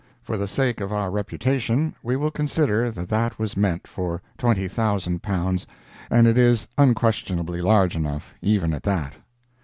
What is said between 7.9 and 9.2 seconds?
enough, even at that.